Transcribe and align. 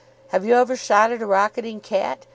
Have 0.29 0.45
you 0.45 0.55
ever 0.55 0.75
shot 0.75 1.11
at 1.11 1.21
a 1.21 1.27
rocketing 1.27 1.79
cat? 1.79 2.25